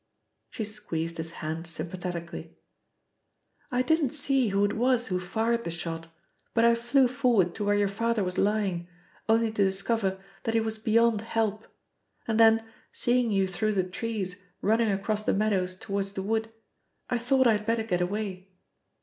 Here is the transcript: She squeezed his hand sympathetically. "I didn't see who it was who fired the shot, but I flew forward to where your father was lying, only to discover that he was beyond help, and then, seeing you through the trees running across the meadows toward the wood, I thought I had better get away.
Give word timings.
She 0.49 0.65
squeezed 0.65 1.17
his 1.17 1.33
hand 1.45 1.67
sympathetically. 1.67 2.57
"I 3.69 3.83
didn't 3.83 4.09
see 4.13 4.47
who 4.47 4.65
it 4.65 4.73
was 4.73 5.09
who 5.09 5.19
fired 5.19 5.63
the 5.63 5.69
shot, 5.69 6.07
but 6.55 6.65
I 6.65 6.73
flew 6.73 7.07
forward 7.07 7.53
to 7.53 7.63
where 7.65 7.75
your 7.75 7.87
father 7.87 8.23
was 8.23 8.39
lying, 8.39 8.87
only 9.29 9.51
to 9.51 9.63
discover 9.63 10.19
that 10.41 10.55
he 10.55 10.59
was 10.59 10.79
beyond 10.79 11.21
help, 11.21 11.67
and 12.27 12.39
then, 12.39 12.65
seeing 12.91 13.29
you 13.31 13.47
through 13.47 13.73
the 13.73 13.83
trees 13.83 14.43
running 14.59 14.91
across 14.91 15.21
the 15.23 15.35
meadows 15.35 15.75
toward 15.75 16.05
the 16.05 16.23
wood, 16.23 16.51
I 17.07 17.19
thought 17.19 17.45
I 17.45 17.51
had 17.51 17.67
better 17.67 17.83
get 17.83 18.01
away. 18.01 18.49